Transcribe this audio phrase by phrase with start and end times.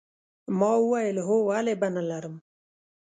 [0.59, 2.35] ما وویل هو ولې به نه لرم